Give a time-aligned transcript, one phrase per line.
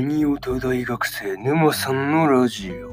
[0.00, 2.90] ニオタ大学生沼さんのラジオ？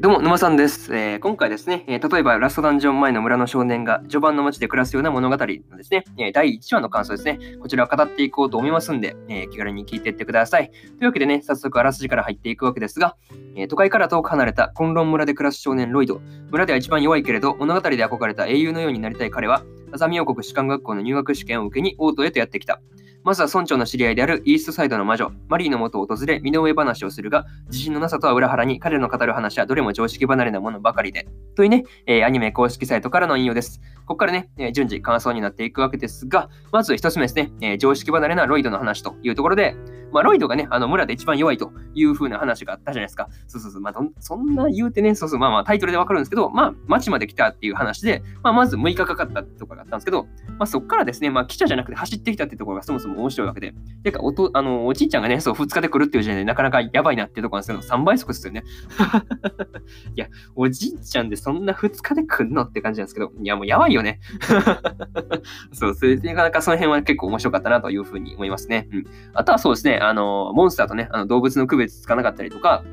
[0.00, 0.94] どうも、沼さんです。
[0.94, 10.70] えー、今回ですね、えー、例えばラストダンジョン前の村の少年が序盤の街で暮らすような物語のですね、えー、第1話の感想ですね、こちらを語っていこうと思いますんで、え気軽に聞いていってください。
[10.70, 13.16] というわけでね、早速あらすじから入っていくわけですが、
[13.56, 16.20] え都会から遠く離れた混乱村で暮らす少年ロイド。
[16.50, 22.80] 村では一番弱いけれど、物語で憧れた英雄のようになりたい彼は、アザミ王国士官学校の入学試験を受けにオートへとやってきた。
[23.26, 31.26] まずは村長の知り合いであるイーストサイドの魔女、マリーの元を訪れ、身の上話をするが、自信のなさとは裏腹に彼の語る話はどれも常識離れなものばかりで。
[31.56, 33.80] というね、えー、アニメ公式サイトからの引用です。
[34.06, 39.74] ここからね、えー、順次感想になっていくわけですが、まず一つ目ですね、えー、常識離れなロイドの話というところで、
[40.12, 43.28] まあ、ロイドがね、あの村で一番弱いという風な話があったじゃないですか。
[43.48, 43.80] そうそうそう。
[43.80, 58.64] まあ、そんな言うてね、そうそう、まあまあタイトルでわかるんですけど、まあ、町まで来たっていう話で、まあ、まず6日かかったとかがあったんですけど、まあ、そこからですね、まあ、記者じゃなくて走ってきたってところがそもそも面白いわけで、てかおとあのおじいちゃんがね、そう、2日で来るっていう時点でなかなかやばいなっていうとこなんですけど、3倍速ですよね。
[60.14, 64.20] いや、おじいちゃんでそんな2日で来んのって感じなんですけど、いや、もうやばいよね。
[65.72, 68.88] そう、それでなかなかその辺は結構面白かったなというふうに思いますね。
[68.92, 69.04] うん。
[69.34, 72.84] あとはそうですね、あの、モンスターとね、あの動物の区別つかなかったりとか、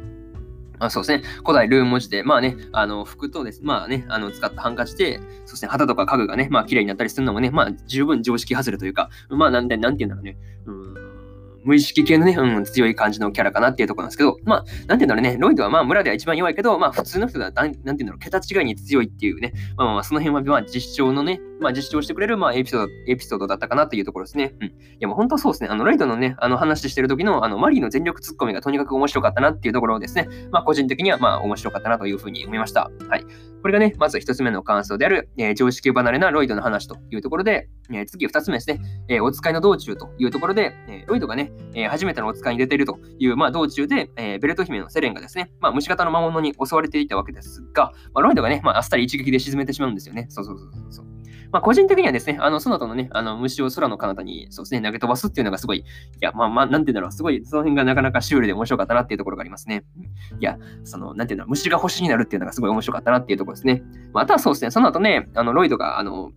[0.80, 1.24] あそうですね。
[1.40, 10.38] 古代ルーン文字で、まあね、あの、服とです、まあね、あの、使ったハンカチで、そうですね、旗とか家具がね、まあ、綺麗になったりするのもね、まあ、十分常識外れというか、まあ、なんで、なんて言うんだろうね。
[10.66, 11.14] うん
[11.64, 24.54] 無意識系のね、うん、強い感じのキャラかなっていうところなんですけど、まあ、なんて言うんだろうね、ロイドはまあ村では一番弱いけど、まあ普通の人だなんて言うんだろう、桁違いに強いっていうね、まあまあその辺はまあ実証のね、まあ実証してくれるまあエピソード、エピソードだったかなっていうところですね。
[24.60, 24.68] うん。
[24.68, 32.92] いやもう本当そうですね、あのロイドのね、あの話してる時のあのマリーの全力ツッコミがとにかく面白かったなっていうところをですね、まあ個人的にはまあ面白かったなというふうに思いました。
[33.10, 33.26] はい。
[33.64, 50.26] これがね、まず一つ目の感想である、えー、常識離れなロイドの話というところで、えー、次二つ目ですね、えー、お使いの道中というところで、えロイドがね、え初めてのお使いに出ているという、まあ、道中で、えベルト姫のセレンがですね、まあ、虫型の魔物に襲われていたわけですが、まあ、ロイドがね、まあ、あっさり一撃で沈めてしまうんですよね。
[50.28, 51.13] そうそうそうそう。
[51.54, 55.84] まあ、個人的にはですね、あの、その後のね、あの、虫を空の彼方に、そうですね、投げ飛ばすっていうのがすごい、い
[56.20, 59.84] や、まあまあ、なんていうんだろう、すごい、その辺がなかなかシュールで面白かったなっていうところがありますね。
[60.40, 63.84] いや、その、なんていうんだろう、虫が星になるっていうのがすごい面白かったなっていうところですね。
[64.14, 66.32] まあ、あとはそうですね、その後ね、あの、ロイドが、あの、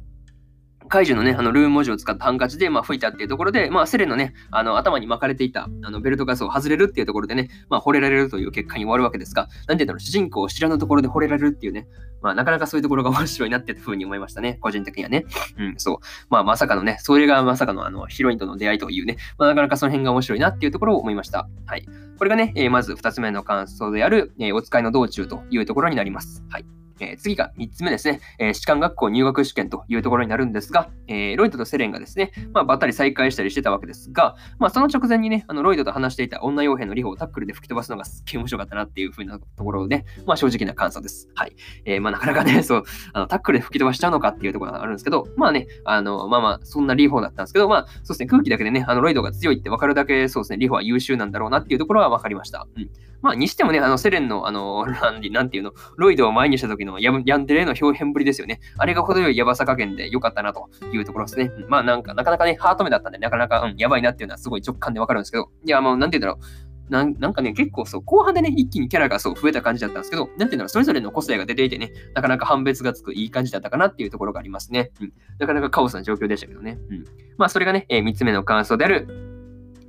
[0.86, 11.86] 怪獣のね、あのルーム文字を使ったハンカチで、まあ、吹いたっていうところで、まあ、セレンのね、あの頭に巻かれていたあのベルトガスを外れるっていうところでね、まあ、惚れられるという結果に終わるわけですが、なんていうんだろう、主人公を知らぬところで惚れられるっていうね、
[12.22, 15.24] まあ、なかなかそういうところが面白いなっていうふうに思いましたね、個人的にはね。
[15.58, 15.98] うん、そう。
[16.30, 21.48] まあ、まさかのね、それがまさかのあのヒロインとの出会いというね、まあ、なかなかその辺が面白いなっていうところを思いました。
[21.66, 21.86] はい。
[22.18, 26.42] これがね、えー、まず2つ目の感想である、えー、お使いの道中というところになります。
[26.48, 26.64] はい。
[27.00, 41.28] え、次が3つ目ですね、えー、士官学校入学試験というところになるんですが、えー、ロイドとセレンがですね、まあ、ばったり再会したりしてたわけですが、まあ、その直前にね、あのロイドと話していた女傭兵のリホをタックルで吹き飛ばすのがすっげえ面白かったなっていう風なところで、まあ、正直な感想です。
[41.34, 41.54] はい。
[41.84, 52.66] えー、まあ、なかなかね、 そう、あのタックルで吹き飛ばしちゃうのかっていうところがあるんですけど、まあね、あの、まあまあ、そんなリホだったんですけど、まあ、そうですね、空気だけでね、あのロイドが強いって分かるだけ、そうですね、リホは優秀なんだろうなっていうところは分かりました。
[52.76, 52.90] うん。
[53.22, 54.86] まあ、にしてもね、あの、セレンの、あの、
[55.30, 58.60] なんていうの、ロイドを前にした時のヤンデレの表現ぶりですよね。
[58.78, 61.50] あれが程よいやばさ加減で良かったなというところですね。
[61.68, 66.66] まあ、なんか、なかなかね、ハート目だったんで、なかなか、うん、やばいなっていうのはすごい直感でわかるんですけど、いや、もう、なんて言うんだろう。
[66.88, 74.92] なんなんかね、結構そう、後半でね、一気にキャラがそう増えた感じだったんですけど、なんていうのそれぞれの個性が出ていてね、なかなか判別がつくいい感じだったかなっていうところがありますね。
[75.00, 75.12] うん。
[75.38, 76.78] なかなかカオスな状況でしたけどね。
[76.90, 77.04] うん。
[77.38, 79.08] まあ、それがね、えー、3つ目の感想である、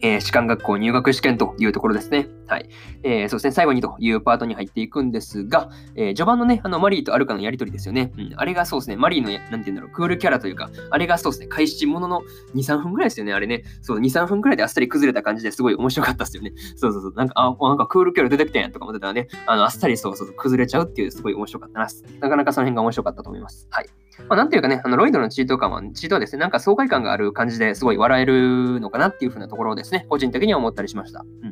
[0.01, 2.27] えー、士官学校入学試験というところですね。
[2.47, 2.69] はい。
[3.03, 8.11] えー、そうですね、最後にというパートに入っていくんですが、えー、序盤のね、あの、マリーとアルカのやりとりですよね。
[8.17, 12.21] うん、あれがそうですね、マリーの、なんて言うんだろう、クールキャラというか、あれがそうですね、開始ものの
[12.55, 13.63] 2、3分ぐらいですよね、あれね。
[13.81, 16.53] そう、2、3分ぐらいであっさり崩れた感じですごい面白かったですよね。
[16.75, 21.87] そうそうそう、なんか、あ、なんかクールキャラ出てきたんやとか思ってたらね、あの、あっさりそうそう崩れちゃうっていう、すごい面白かったな。
[22.21, 23.67] なかなかその辺が面白かったと思います。
[23.71, 23.87] はい。
[24.29, 31.25] まあ、なんていうかね、あのロイドのチート感は、チートはですね、なんか爽快感がある感じですごい笑えるのかなっていうふうなところをですね、個人的には思ったりしました。
[31.43, 31.46] う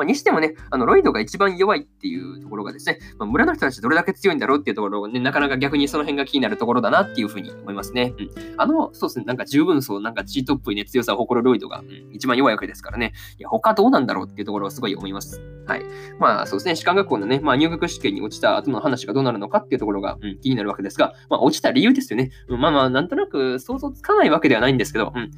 [0.00, 8.14] まあ、にしてもね、あのロイドが一番弱いっていうところがですね、まあ、村の人たちどれだけ強いんだろうっていうところをね、なかなか逆にその辺が気になるところだなっていうふうに思いますね。
[8.18, 8.30] うん。
[8.56, 15.38] あの、そうですね、なんか十分そう、なんかチートっぽいね、強さを誇るロイドが、うん、一番弱いわけですからね、いや、他どうなんだろうっていうところをすごい思います。
[15.66, 15.82] はい。
[16.18, 22.30] まあそうですね、士官学校のね、まあ入学試験に落ちた後の話がどうなるのかっていうところが、うん、気になるわけですが、まあ落ちた理由ですよね。
[22.48, 25.30] うん、まあまあ、なんとなく想像つかないわけではないんですけど、うん、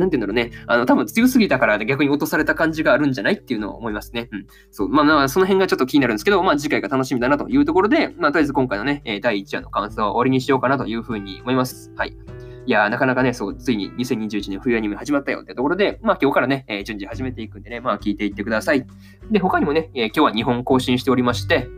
[0.00, 4.28] なんて言うんだろうね、あの、多分強すぎたから逆に落とされた感じがあるんじゃないっていうのを思いますね。
[4.32, 4.46] うん。
[4.70, 4.88] そう。
[4.88, 11.92] まあ、まあ、その辺がちょっと気になるんですけど、まあ、次回が楽しみだなというところで、まあ、とりあえず今回のね、第1話の感想は終わりにしようかなというふうに思います。
[11.96, 12.16] はい。
[12.66, 18.86] いや、なかなかね、そう、ついに2021年冬アニメ始まったよってところで、まあ今日からね、えー順次始めていくんでね、まあ聞いていってください。
[19.30, 21.68] で、他にもね、えー今日は2本更新しておりまして、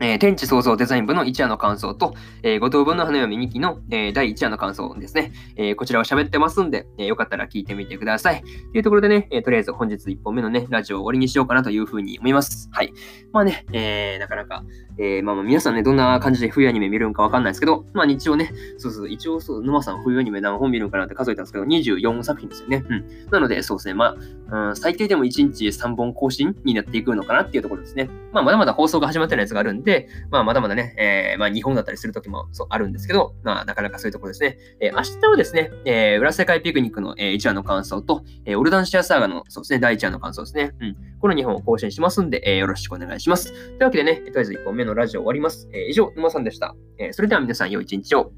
[0.00, 8.42] えー天地創造デザイン部の1話の感想と、えー、五等分の花嫁2期の、えー第1話の感想ですね、えーこちらを喋ってますんで、えーよかったら聞いてみてください。
[8.42, 12.68] というところでね、えーとりあえず本日1本目のね、ラジオを終わりにしようかなというふうに思います。
[12.72, 12.92] はい。
[13.32, 14.64] まあね、えーなかなか、
[14.98, 22.84] えーまあまあ皆さんね、どんな感じで冬アニメ見るんかわかんないですけど、まあ一応ね、そうそう、一応そう、沼さん冬アニメ何本見るんかなって数えたんですけど、24作品ですよね。
[22.88, 23.30] うん。
[23.30, 24.16] なので、そうですね、ま
[24.50, 28.10] あ、うん、最低でも1日3本更新になっていくのかなっていうところですね。
[28.32, 34.58] まあ、まだまだ放送が始まってないやつがあるんで、でまあ、まだまだね、えーまあ、日本だったりする時もそうあるんですけど、まあ、なかなかそういうところですね。
[34.80, 40.72] えー明日はですね、えー裏世界ピクニックの、え1話の感想と、えーオルダンシアサーガの、そうですね、第1話の感想ですね。
[40.80, 40.96] うん。
[41.20, 43.52] この2本を更新しますんで、えーよろしくお願いします。
[43.52, 45.68] というわけでね、とりあえず1本目のラジオ終わります。
[45.72, 46.74] えー以上、沼さんでした。
[46.98, 48.32] えーそれでは皆さん、良い一日を。